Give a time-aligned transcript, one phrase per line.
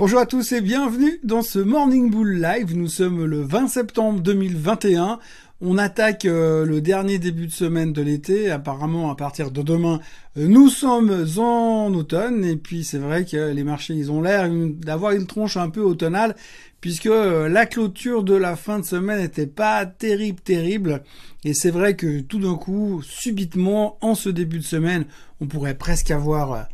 [0.00, 2.74] Bonjour à tous et bienvenue dans ce Morning Bull Live.
[2.74, 5.18] Nous sommes le 20 septembre 2021.
[5.60, 8.50] On attaque euh, le dernier début de semaine de l'été.
[8.50, 10.00] Apparemment, à partir de demain,
[10.38, 12.46] euh, nous sommes en automne.
[12.46, 15.82] Et puis, c'est vrai que les marchés, ils ont l'air d'avoir une tronche un peu
[15.82, 16.34] automnale,
[16.80, 21.02] puisque euh, la clôture de la fin de semaine n'était pas terrible, terrible.
[21.44, 25.04] Et c'est vrai que tout d'un coup, subitement, en ce début de semaine,
[25.42, 26.68] on pourrait presque avoir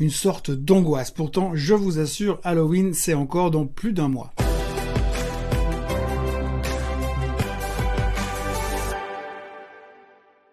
[0.00, 1.10] une sorte d'angoisse.
[1.10, 4.32] Pourtant, je vous assure, Halloween, c'est encore dans plus d'un mois.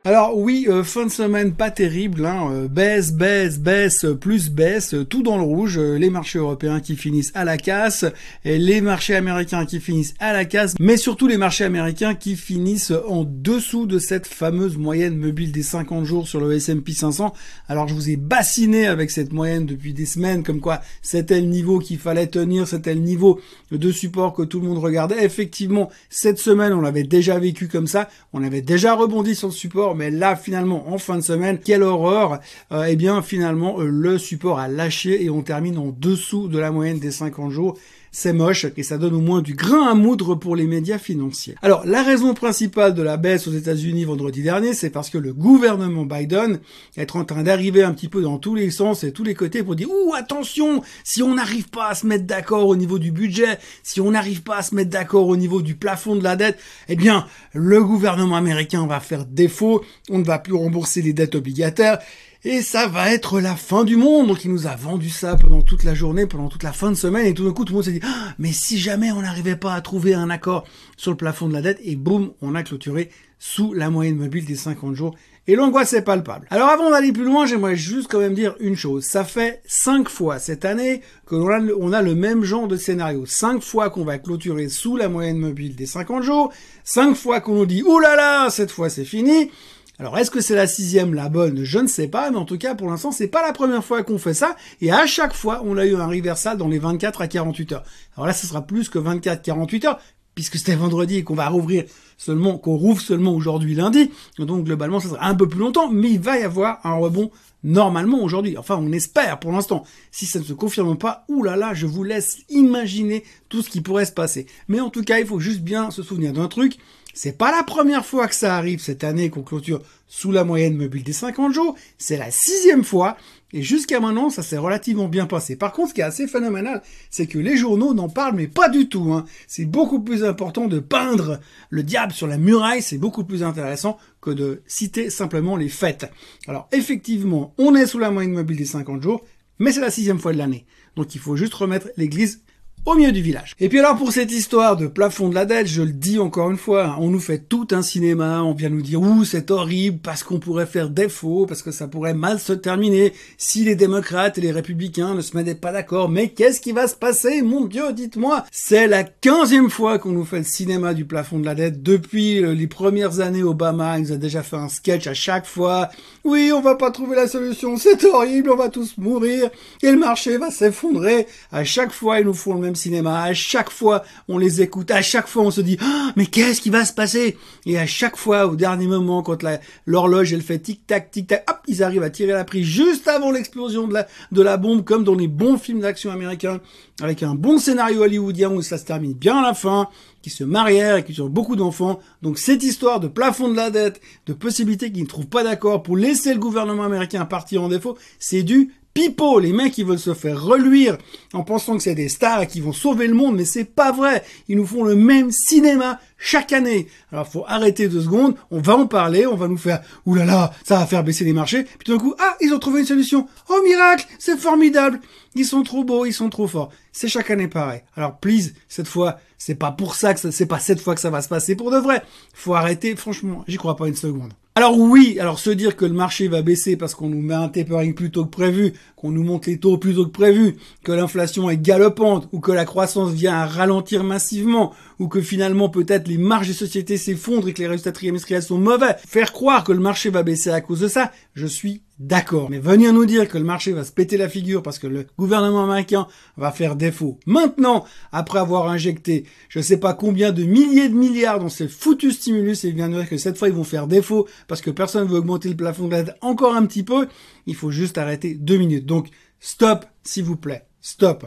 [0.07, 4.93] Alors oui, euh, fin de semaine pas terrible, hein, euh, baisse, baisse, baisse, plus baisse,
[4.93, 8.05] euh, tout dans le rouge, les marchés européens qui finissent à la casse,
[8.43, 12.35] et les marchés américains qui finissent à la casse, mais surtout les marchés américains qui
[12.35, 17.33] finissent en dessous de cette fameuse moyenne mobile des 50 jours sur le S&P 500.
[17.67, 21.47] Alors je vous ai bassiné avec cette moyenne depuis des semaines, comme quoi c'était le
[21.47, 23.39] niveau qu'il fallait tenir, c'était le niveau
[23.71, 25.25] de support que tout le monde regardait.
[25.25, 29.53] Effectivement, cette semaine, on l'avait déjà vécu comme ça, on avait déjà rebondi sur le
[29.53, 32.39] support, mais là finalement en fin de semaine, quelle horreur.
[32.71, 36.59] Euh, Eh bien finalement euh, le support a lâché et on termine en dessous de
[36.59, 37.77] la moyenne des 50 jours
[38.15, 41.55] c'est moche et ça donne au moins du grain à moudre pour les médias financiers.
[41.61, 45.33] Alors la raison principale de la baisse aux États-Unis vendredi dernier, c'est parce que le
[45.33, 46.61] gouvernement Biden
[46.95, 49.63] est en train d'arriver un petit peu dans tous les sens et tous les côtés
[49.63, 53.11] pour dire ouh attention, si on n'arrive pas à se mettre d'accord au niveau du
[53.11, 56.37] budget, si on n'arrive pas à se mettre d'accord au niveau du plafond de la
[56.37, 61.11] dette, eh bien le gouvernement américain va faire défaut, on ne va plus rembourser les
[61.11, 61.99] dettes obligataires
[62.45, 64.27] et ça va être la fin du monde.
[64.27, 66.95] Donc il nous a vendu ça pendant toute la journée, pendant toute la fin de
[66.95, 67.25] semaine.
[67.25, 69.55] Et tout d'un coup, tout le monde s'est dit, ah, mais si jamais on n'arrivait
[69.55, 70.63] pas à trouver un accord
[70.95, 74.45] sur le plafond de la dette, et boum, on a clôturé sous la moyenne mobile
[74.45, 75.15] des 50 jours.
[75.47, 76.47] Et l'angoisse est palpable.
[76.51, 79.03] Alors avant d'aller plus loin, j'aimerais juste quand même dire une chose.
[79.03, 83.25] Ça fait cinq fois cette année que l'on a, le même genre de scénario.
[83.25, 86.51] Cinq fois qu'on va clôturer sous la moyenne mobile des 50 jours.
[86.83, 89.51] Cinq fois qu'on nous dit, là, cette fois c'est fini.
[89.97, 91.63] Alors est-ce que c'est la sixième la bonne?
[91.63, 94.03] Je ne sais pas, mais en tout cas pour l'instant c'est pas la première fois
[94.03, 97.21] qu'on fait ça, et à chaque fois on a eu un reversal dans les 24
[97.21, 97.83] à 48 heures.
[98.17, 99.99] Alors là ce sera plus que 24-48 heures,
[100.33, 101.85] puisque c'était vendredi et qu'on va rouvrir
[102.17, 106.11] seulement, qu'on rouvre seulement aujourd'hui lundi, donc globalement ça sera un peu plus longtemps, mais
[106.11, 107.31] il va y avoir un rebond
[107.65, 108.57] normalement aujourd'hui.
[108.57, 109.83] Enfin, on espère pour l'instant.
[110.11, 114.05] Si ça ne se confirme pas, oulala, je vous laisse imaginer tout ce qui pourrait
[114.05, 114.45] se passer.
[114.67, 116.77] Mais en tout cas, il faut juste bien se souvenir d'un truc,
[117.15, 120.75] c'est pas la première fois que ça arrive cette année qu'on clôture sous la moyenne
[120.75, 121.75] mobile des 50 jours.
[121.97, 123.15] C'est la sixième fois.
[123.53, 125.55] Et jusqu'à maintenant, ça s'est relativement bien passé.
[125.55, 128.67] Par contre, ce qui est assez phénoménal, c'est que les journaux n'en parlent, mais pas
[128.67, 129.13] du tout.
[129.13, 129.23] Hein.
[129.47, 131.39] C'est beaucoup plus important de peindre
[131.69, 132.81] le diable sur la muraille.
[132.81, 136.11] C'est beaucoup plus intéressant que de citer simplement les fêtes.
[136.49, 139.23] Alors, effectivement, on est sous la moyenne mobile des 50 jours,
[139.57, 140.65] mais c'est la sixième fois de l'année.
[140.97, 142.41] Donc, il faut juste remettre l'église
[142.85, 143.55] au milieu du village.
[143.59, 146.51] Et puis alors pour cette histoire de plafond de la dette, je le dis encore
[146.51, 149.49] une fois, hein, on nous fait tout un cinéma, on vient nous dire ouh c'est
[149.49, 153.75] horrible parce qu'on pourrait faire défaut, parce que ça pourrait mal se terminer si les
[153.75, 156.09] démocrates et les républicains ne se mettaient pas d'accord.
[156.09, 157.41] Mais qu'est-ce qui va se passer?
[157.41, 161.45] Mon Dieu, dites-moi C'est la quinzième fois qu'on nous fait le cinéma du plafond de
[161.45, 161.81] la dette.
[161.81, 165.89] Depuis les premières années Obama, il nous a déjà fait un sketch à chaque fois.
[166.23, 169.49] Oui, on va pas trouver la solution, c'est horrible, on va tous mourir
[169.81, 171.27] et le marché va s'effondrer.
[171.51, 173.23] À chaque fois, ils nous font le même cinéma.
[173.23, 174.91] À chaque fois, on les écoute.
[174.91, 177.37] À chaque fois, on se dit, ah, mais qu'est-ce qui va se passer?
[177.65, 179.43] Et à chaque fois, au dernier moment, quand
[179.85, 183.87] l'horloge, elle fait tic-tac, tic-tac, hop, ils arrivent à tirer la prise juste avant l'explosion
[183.87, 186.59] de la, bombe, comme dans les bons films d'action américains,
[187.01, 189.87] avec un bon scénario hollywoodien où ça se termine bien à la fin,
[190.21, 191.99] qui se marièrent et qui ont beaucoup d'enfants.
[192.21, 195.83] Donc cette histoire de plafond de la dette, de possibilités qu'ils ne trouvent pas d'accord
[195.83, 199.99] pour laisser le gouvernement américain partir en défaut, c'est du pipeau, les mecs qui veulent
[199.99, 200.97] se faire reluire
[201.33, 204.23] en pensant que c'est des stars qui vont sauver le monde, mais c'est pas vrai.
[204.47, 206.87] Ils nous font le même cinéma chaque année.
[207.11, 210.79] Alors faut arrêter deux secondes, on va en parler, on va nous faire oulala, ça
[210.79, 211.63] va faire baisser les marchés.
[211.63, 213.27] Puis tout d'un coup, ah, ils ont trouvé une solution.
[213.49, 215.01] Oh miracle, c'est formidable.
[215.35, 216.71] Ils sont trop beaux, ils sont trop forts.
[216.93, 217.81] C'est chaque année pareil.
[217.97, 221.09] Alors please, cette fois, c'est pas pour ça que c'est pas cette fois que ça
[221.09, 222.01] va se passer pour de vrai.
[222.33, 224.31] Faut arrêter, franchement, j'y crois pas une seconde.
[224.57, 227.49] Alors oui, alors se dire que le marché va baisser parce qu'on nous met un
[227.49, 230.93] tapering plus tôt que prévu, qu'on nous monte les taux plus tôt que prévu, que
[230.93, 236.07] l'inflation est galopante ou que la croissance vient à ralentir massivement ou que finalement peut-être
[236.07, 239.71] les marges des sociétés s'effondrent et que les résultats trimestriels sont mauvais, faire croire que
[239.71, 243.25] le marché va baisser à cause de ça, je suis D'accord, mais venir nous dire
[243.29, 246.75] que le marché va se péter la figure parce que le gouvernement américain va faire
[246.75, 251.69] défaut maintenant, après avoir injecté je sais pas combien de milliers de milliards dans ces
[251.69, 254.71] foutus stimulus et vient nous dire que cette fois ils vont faire défaut parce que
[254.71, 257.07] personne veut augmenter le plafond de l'aide encore un petit peu,
[257.45, 258.85] il faut juste arrêter deux minutes.
[258.85, 259.07] Donc,
[259.39, 261.25] stop, s'il vous plaît, stop.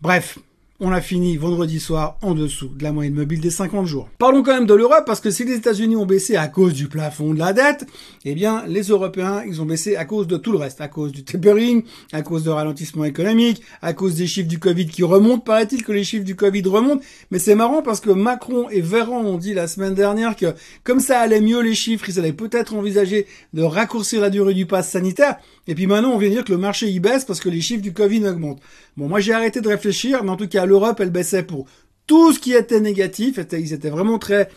[0.00, 0.38] Bref,
[0.80, 4.08] on a fini vendredi soir en dessous de la moyenne mobile des 50 jours.
[4.18, 6.88] Parlons quand même de l'Europe parce que si les États-Unis ont baissé à cause du
[6.88, 7.86] plafond de la dette,
[8.24, 11.12] eh bien les Européens, ils ont baissé à cause de tout le reste, à cause
[11.12, 11.82] du tapering,
[12.12, 15.40] à cause de ralentissement économique, à cause des chiffres du Covid qui remontent.
[15.40, 19.20] Paraît-il que les chiffres du Covid remontent, mais c'est marrant parce que Macron et Véran
[19.20, 22.74] ont dit la semaine dernière que comme ça allait mieux les chiffres, ils allaient peut-être
[22.74, 25.36] envisager de raccourcir la durée du pass sanitaire.
[25.68, 27.82] Et puis maintenant, on vient dire que le marché y baisse parce que les chiffres
[27.82, 28.60] du Covid augmentent.
[28.96, 31.66] Bon, moi j'ai arrêté de réfléchir, mais en tout cas l'Europe, elle baissait pour
[32.06, 33.38] tout ce qui était négatif.
[33.52, 34.48] Ils étaient vraiment très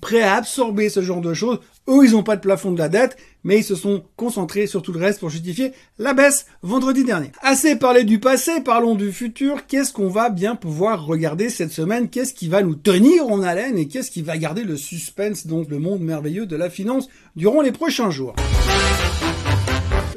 [0.00, 1.60] prêts à absorber ce genre de choses.
[1.88, 4.82] Eux, ils n'ont pas de plafond de la dette, mais ils se sont concentrés sur
[4.82, 7.32] tout le reste pour justifier la baisse vendredi dernier.
[7.40, 9.66] Assez parlé du passé, parlons du futur.
[9.66, 12.10] Qu'est-ce qu'on va bien pouvoir regarder cette semaine?
[12.10, 15.62] Qu'est-ce qui va nous tenir en haleine et qu'est-ce qui va garder le suspense dans
[15.66, 18.34] le monde merveilleux de la finance durant les prochains jours?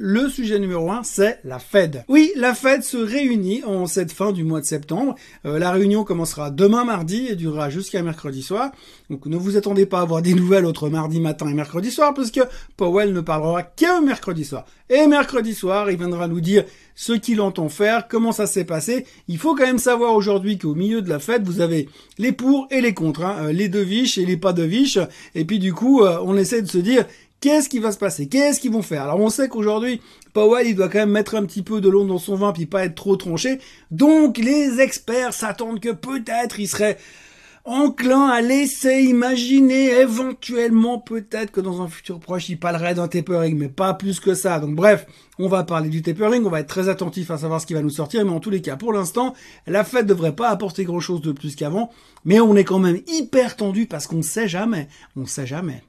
[0.04, 2.04] Le sujet numéro un, c'est la Fed.
[2.08, 5.14] Oui, la Fed se réunit en cette fin du mois de septembre.
[5.46, 8.72] Euh, la réunion commencera demain mardi et durera jusqu'à mercredi soir.
[9.12, 12.16] Donc ne vous attendez pas à avoir des nouvelles entre mardi matin et mercredi soir,
[12.16, 12.42] parce que
[12.78, 14.66] Powell ne parlera que mercredi soir.
[14.90, 16.64] Et mercredi soir, il viendra nous dire
[16.96, 19.06] ce qu'il entend faire, comment ça s'est passé.
[19.28, 21.88] Il faut quand même savoir aujourd'hui qu'au milieu de la Fed, vous avez
[22.18, 23.38] les pour et les contre, hein.
[23.42, 25.00] euh, les deux viches et les pas de viches.
[25.36, 27.06] Et puis du coup, euh, on essaie de se dire
[27.42, 28.28] Qu'est-ce qui va se passer?
[28.28, 29.02] Qu'est-ce qu'ils vont faire?
[29.02, 30.00] Alors on sait qu'aujourd'hui,
[30.32, 32.68] Powell, il doit quand même mettre un petit peu de l'eau dans son vin puis
[32.68, 33.58] pas être trop tranché.
[33.90, 37.00] Donc les experts s'attendent que peut-être il serait
[37.66, 43.58] enclin à laisser imaginer éventuellement peut-être que dans un futur proche il parlerait d'un tapering,
[43.58, 44.60] mais pas plus que ça.
[44.60, 45.08] Donc bref,
[45.40, 47.82] on va parler du tapering, on va être très attentif à savoir ce qui va
[47.82, 49.34] nous sortir, mais en tous les cas, pour l'instant,
[49.66, 51.90] la fête devrait pas apporter grand chose de plus qu'avant,
[52.24, 55.82] mais on est quand même hyper tendu parce qu'on sait jamais, on ne sait jamais.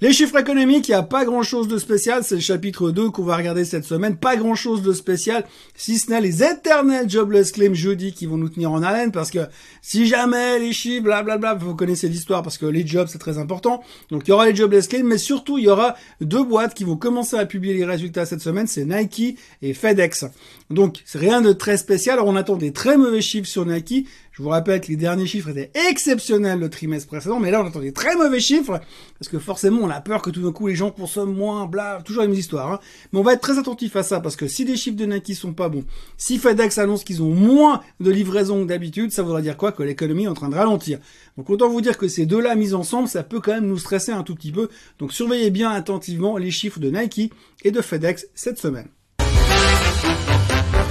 [0.00, 3.10] Les chiffres économiques, il n'y a pas grand chose de spécial, c'est le chapitre 2
[3.10, 7.10] qu'on va regarder cette semaine, pas grand chose de spécial, si ce n'est les éternels
[7.10, 9.40] jobless claims jeudi qui vont nous tenir en haleine, parce que
[9.82, 13.82] si jamais les chiffres, blablabla, vous connaissez l'histoire, parce que les jobs c'est très important,
[14.12, 16.84] donc il y aura les jobless claims, mais surtout il y aura deux boîtes qui
[16.84, 20.26] vont commencer à publier les résultats cette semaine, c'est Nike et FedEx.
[20.70, 24.06] Donc c'est rien de très spécial, on attend des très mauvais chiffres sur Nike,
[24.38, 27.66] je vous rappelle que les derniers chiffres étaient exceptionnels le trimestre précédent, mais là on
[27.66, 28.80] attend des très mauvais chiffres,
[29.18, 32.00] parce que forcément on a peur que tout d'un coup les gens consomment moins, bla,
[32.04, 32.74] toujours les mêmes histoires.
[32.74, 32.80] Hein.
[33.12, 35.34] Mais on va être très attentif à ça, parce que si les chiffres de Nike
[35.34, 35.82] sont pas bons,
[36.16, 39.82] si FedEx annonce qu'ils ont moins de livraisons que d'habitude, ça voudra dire quoi Que
[39.82, 41.00] l'économie est en train de ralentir.
[41.36, 44.12] Donc autant vous dire que ces deux-là mis ensemble, ça peut quand même nous stresser
[44.12, 44.68] un tout petit peu.
[45.00, 47.32] Donc surveillez bien attentivement les chiffres de Nike
[47.64, 48.86] et de FedEx cette semaine.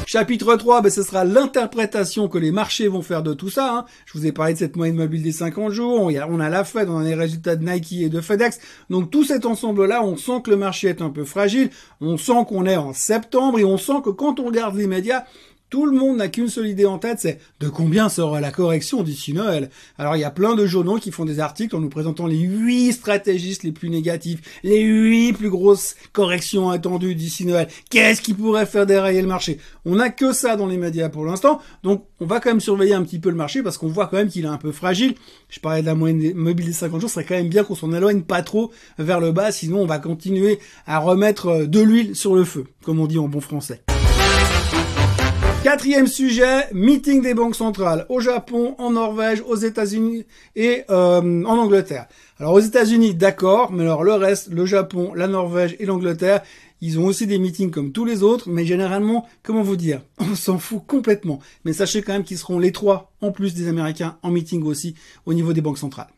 [0.08, 3.76] Chapitre 3, ben, ce sera l'interprétation que les marchés vont faire de tout ça.
[3.76, 3.86] Hein.
[4.06, 6.02] Je vous ai parlé de cette moyenne mobile des 50 jours.
[6.02, 8.58] On a, on a la Fed, on a les résultats de Nike et de FedEx.
[8.90, 11.72] Donc tout cet ensemble-là, on sent que le marché est un peu fragile.
[12.00, 15.26] On sent qu'on est en septembre et on sent que quand on regarde les médias,
[15.70, 19.04] tout le monde n'a qu'une seule idée en tête, c'est de combien sera la correction
[19.04, 19.70] d'ici Noël.
[19.98, 22.38] Alors il y a plein de journaux qui font des articles en nous présentant les
[22.38, 27.68] huit stratégistes les plus négatifs, les huit plus grosses corrections attendues d'ici Noël.
[27.90, 29.60] Qu'est-ce qui pourrait faire dérailler le marché?
[29.86, 32.94] On n'a que ça dans les médias pour l'instant, donc on va quand même surveiller
[32.94, 35.16] un petit peu le marché parce qu'on voit quand même qu'il est un peu fragile.
[35.50, 37.76] Je parlais de la moyenne mobile des 50 jours, ce serait quand même bien qu'on
[37.76, 42.16] s'en éloigne pas trop vers le bas, sinon on va continuer à remettre de l'huile
[42.16, 43.82] sur le feu, comme on dit en bon français.
[45.64, 50.24] Quatrième sujet, meeting des banques centrales au Japon, en Norvège, aux États-Unis
[50.56, 52.06] et euh, en Angleterre.
[52.40, 56.42] Alors aux États-Unis, d'accord, mais alors le reste, le Japon, la Norvège et l'Angleterre,
[56.80, 60.36] ils ont aussi des meetings comme tous les autres, mais généralement, comment vous dire, on
[60.36, 61.40] s'en fout complètement.
[61.66, 64.96] Mais sachez quand même qu'ils seront les trois, en plus des Américains, en meeting aussi
[65.26, 66.17] au niveau des banques centrales.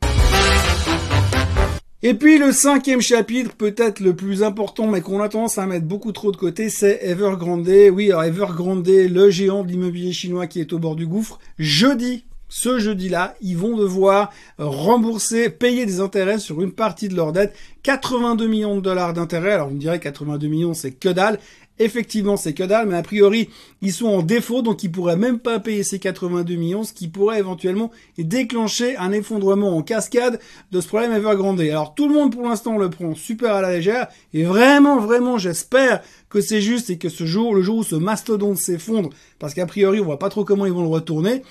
[2.02, 5.86] Et puis le cinquième chapitre, peut-être le plus important, mais qu'on a tendance à mettre
[5.86, 7.68] beaucoup trop de côté, c'est Evergrande.
[7.68, 11.40] Oui, alors Evergrande, le géant de l'immobilier chinois qui est au bord du gouffre.
[11.58, 17.34] Jeudi, ce jeudi-là, ils vont devoir rembourser, payer des intérêts sur une partie de leur
[17.34, 17.54] dette.
[17.84, 19.52] 82 millions de dollars d'intérêts.
[19.52, 21.38] Alors vous me direz 82 millions, c'est que dalle.
[21.82, 23.50] Effectivement, c'est que dalle, mais a priori,
[23.82, 27.08] ils sont en défaut, donc ils pourraient même pas payer ces 82 millions, ce qui
[27.08, 30.42] pourrait éventuellement déclencher un effondrement en cascade
[30.74, 31.62] de ce problème Evergrande.
[31.62, 35.38] Alors tout le monde pour l'instant le prend super à la légère, et vraiment, vraiment,
[35.38, 39.54] j'espère que c'est juste et que ce jour, le jour où ce mastodonte s'effondre, parce
[39.54, 41.44] qu'a priori, on voit pas trop comment ils vont le retourner,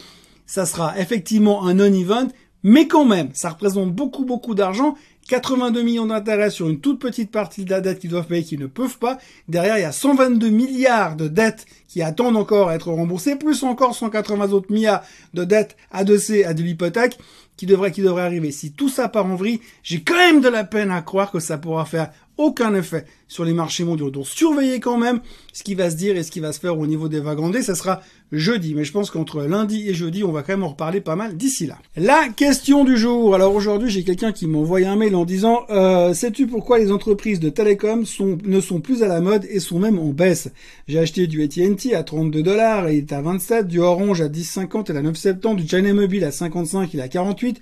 [0.44, 2.28] ça sera effectivement un non-event,
[2.62, 4.94] mais quand même, ça représente beaucoup, beaucoup d'argent
[5.28, 8.60] 82 millions d'intérêts sur une toute petite partie de la dette qu'ils doivent payer, qu'ils
[8.60, 9.18] ne peuvent pas.
[9.46, 13.62] Derrière, il y a 122 milliards de dettes qui attendent encore à être remboursées, plus
[13.62, 15.02] encore 180 autres milliards
[15.34, 17.18] de dettes adossées à de l'hypothèque
[17.58, 18.52] qui devraient, qui devraient arriver.
[18.52, 21.40] Si tout ça part en vrille, j'ai quand même de la peine à croire que
[21.40, 24.10] ça pourra faire aucun effet sur les marchés mondiaux.
[24.10, 25.20] Donc surveillez quand même
[25.52, 27.60] ce qui va se dire et ce qui va se faire au niveau des vagues
[27.60, 28.00] Ça sera
[28.32, 31.16] jeudi, mais je pense qu'entre lundi et jeudi, on va quand même en reparler pas
[31.16, 31.78] mal d'ici là.
[31.96, 33.34] La question du jour.
[33.34, 36.90] Alors aujourd'hui, j'ai quelqu'un qui m'a envoyé un mail en disant euh, Sais-tu pourquoi les
[36.90, 38.04] entreprises de télécom
[38.44, 40.48] ne sont plus à la mode et sont même en baisse?
[40.86, 44.28] J'ai acheté du AT&T à 32 dollars et il est à 27, du Orange à
[44.28, 47.60] 10,50 et à 9,70, du China Mobile à 55 il est à 48.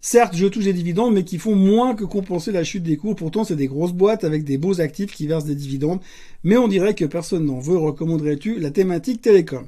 [0.00, 3.16] Certes, je touche des dividendes, mais qui font moins que compenser la chute des cours.
[3.16, 6.00] Pourtant, c'est des grosses boîtes avec des beaux actifs qui versent des dividendes.
[6.44, 7.76] Mais on dirait que personne n'en veut.
[7.76, 9.66] Recommanderais-tu la thématique télécom?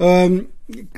[0.00, 0.42] Euh,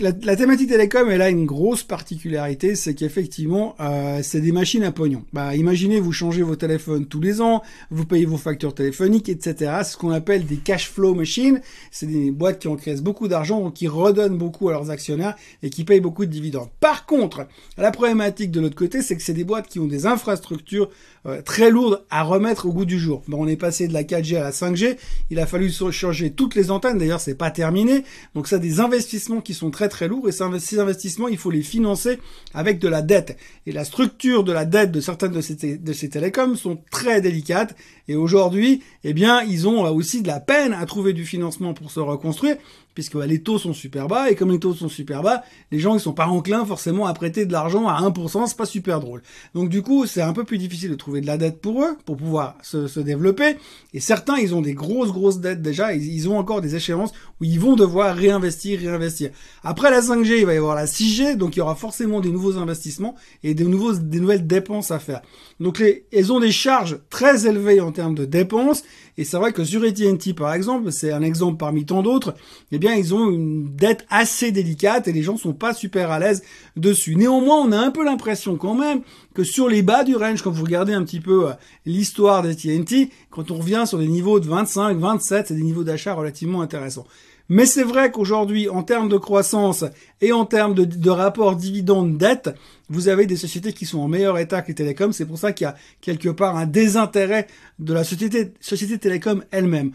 [0.00, 4.92] la, thématique télécom, elle a une grosse particularité, c'est qu'effectivement, euh, c'est des machines à
[4.92, 5.24] pognon.
[5.32, 9.82] Bah, imaginez, vous changez vos téléphones tous les ans, vous payez vos factures téléphoniques, etc.
[9.84, 11.60] Ce qu'on appelle des cash flow machines.
[11.90, 15.84] C'est des boîtes qui encaissent beaucoup d'argent, qui redonnent beaucoup à leurs actionnaires et qui
[15.84, 16.68] payent beaucoup de dividendes.
[16.80, 20.06] Par contre, la problématique de l'autre côté, c'est que c'est des boîtes qui ont des
[20.06, 20.88] infrastructures
[21.24, 23.22] euh, très lourdes à remettre au goût du jour.
[23.28, 24.96] Bon, on est passé de la 4G à la 5G.
[25.30, 26.98] Il a fallu changer toutes les antennes.
[26.98, 28.02] D'ailleurs, c'est pas terminé.
[28.34, 31.62] Donc, ça, des investissements qui sont très très lourds et ces investissements, il faut les
[31.62, 32.18] financer
[32.54, 33.36] avec de la dette.
[33.66, 37.20] Et la structure de la dette de certaines de ces, de ces télécoms sont très
[37.20, 37.74] délicates
[38.08, 41.90] et aujourd'hui, eh bien, ils ont aussi de la peine à trouver du financement pour
[41.90, 42.56] se reconstruire
[42.94, 45.78] puisque bah, les taux sont super bas, et comme les taux sont super bas, les
[45.78, 49.00] gens ils sont pas enclins forcément à prêter de l'argent à 1%, c'est pas super
[49.00, 49.22] drôle.
[49.54, 51.96] Donc du coup, c'est un peu plus difficile de trouver de la dette pour eux,
[52.04, 53.56] pour pouvoir se, se développer,
[53.94, 57.44] et certains, ils ont des grosses, grosses dettes déjà, ils, ont encore des échéances où
[57.44, 59.30] ils vont devoir réinvestir, réinvestir.
[59.64, 62.30] Après la 5G, il va y avoir la 6G, donc il y aura forcément des
[62.30, 65.20] nouveaux investissements et des, nouveaux, des nouvelles dépenses à faire.
[65.60, 68.82] Donc les, elles ont des charges très élevées en termes de dépenses,
[69.18, 72.34] et c'est vrai que sur AT&T par exemple, c'est un exemple parmi tant d'autres,
[72.82, 76.42] bien ils ont une dette assez délicate et les gens sont pas super à l'aise
[76.76, 77.14] dessus.
[77.14, 79.02] Néanmoins, on a un peu l'impression quand même
[79.34, 81.52] que sur les bas du range, quand vous regardez un petit peu euh,
[81.86, 86.14] l'histoire d'AT&T, quand on revient sur des niveaux de 25, 27, c'est des niveaux d'achat
[86.14, 87.06] relativement intéressants.
[87.48, 89.84] Mais c'est vrai qu'aujourd'hui, en termes de croissance
[90.20, 92.50] et en termes de, de rapport dividende-dette,
[92.88, 95.12] vous avez des sociétés qui sont en meilleur état que les télécoms.
[95.12, 97.46] C'est pour ça qu'il y a quelque part un désintérêt
[97.78, 99.92] de la société, société télécom elle-même.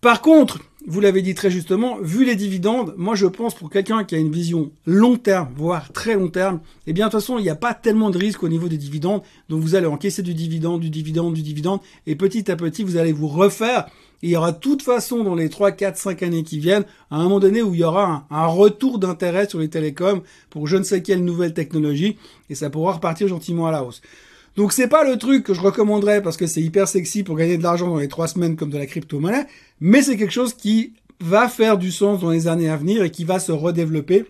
[0.00, 4.04] Par contre, vous l'avez dit très justement, vu les dividendes, moi je pense pour quelqu'un
[4.04, 7.38] qui a une vision long terme, voire très long terme, eh bien de toute façon
[7.38, 10.22] il n'y a pas tellement de risque au niveau des dividendes, donc vous allez encaisser
[10.22, 13.86] du dividende, du dividende, du dividende, et petit à petit vous allez vous refaire.
[14.22, 17.16] il y aura de toute façon dans les 3, 4, 5 années qui viennent, à
[17.16, 20.78] un moment donné où il y aura un retour d'intérêt sur les télécoms pour je
[20.78, 22.16] ne sais quelle nouvelle technologie,
[22.48, 24.00] et ça pourra repartir gentiment à la hausse.
[24.58, 27.58] Donc c'est pas le truc que je recommanderais parce que c'est hyper sexy pour gagner
[27.58, 29.46] de l'argent dans les trois semaines comme de la crypto-monnaie,
[29.80, 33.12] mais c'est quelque chose qui va faire du sens dans les années à venir et
[33.12, 34.24] qui va se redévelopper.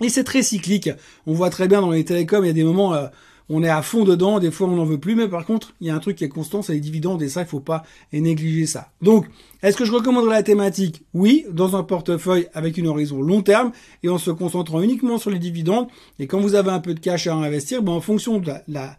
[0.00, 0.90] Et c'est très cyclique.
[1.26, 3.08] On voit très bien dans les télécoms, il y a des moments euh,
[3.50, 5.86] on est à fond dedans, des fois on n'en veut plus, mais par contre, il
[5.86, 7.82] y a un truc qui est constant, c'est les dividendes, et ça, il faut pas
[8.12, 8.90] négliger ça.
[9.00, 9.26] Donc,
[9.62, 11.02] est-ce que je recommanderais la thématique?
[11.14, 13.72] Oui, dans un portefeuille avec une horizon long terme,
[14.02, 15.88] et en se concentrant uniquement sur les dividendes,
[16.18, 18.96] et quand vous avez un peu de cash à investir, ben, en fonction de la,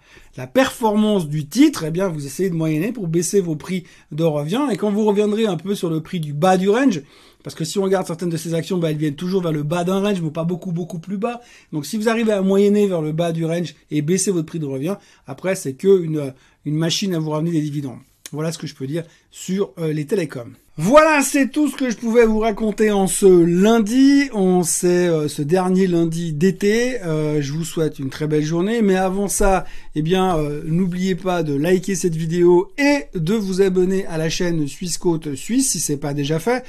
[0.48, 4.67] performance du titre, eh bien, vous essayez de moyenner pour baisser vos prix de revient,
[4.72, 7.01] et quand vous reviendrez un peu sur le prix du bas du range,
[7.43, 9.63] parce que si on regarde certaines de ces actions, bah, elles viennent toujours vers le
[9.63, 11.41] bas d'un range, mais pas beaucoup, beaucoup plus bas.
[11.72, 14.60] Donc si vous arrivez à moyenner vers le bas du range et baisser votre prix
[14.60, 16.34] de revient, après, c'est que une,
[16.65, 18.00] machine à vous ramener des dividendes.
[18.31, 20.53] Voilà ce que je peux dire sur euh, les télécoms.
[20.81, 25.41] Voilà, c'est tout ce que je pouvais vous raconter en ce lundi, en euh, ce
[25.41, 27.01] dernier lundi d'été.
[27.01, 29.65] Euh, je vous souhaite une très belle journée, mais avant ça,
[30.00, 34.68] eh bien, n'oubliez pas de liker cette vidéo et de vous abonner à la chaîne
[34.68, 36.63] Suisse Côte Suisse si c'est pas déjà fait.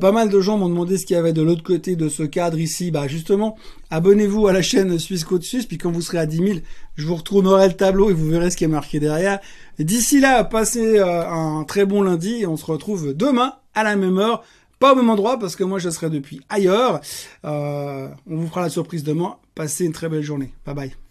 [0.00, 2.22] pas mal de gens m'ont demandé ce qu'il y avait de l'autre côté de ce
[2.22, 2.90] cadre ici.
[2.90, 3.56] Bah justement,
[3.90, 6.48] abonnez-vous à la chaîne Suisse Côte Suisse, puis quand vous serez à 10 000,
[6.96, 9.40] je vous retournerai le tableau et vous verrez ce qui est marqué derrière.
[9.78, 14.18] D'ici là, passez un très bon lundi et on se retrouve demain à la même
[14.18, 14.44] heure.
[14.78, 17.00] Pas au même endroit parce que moi je serai depuis ailleurs.
[17.44, 19.36] Euh, on vous fera la surprise demain.
[19.54, 20.52] Passez une très belle journée.
[20.66, 21.03] Bye bye.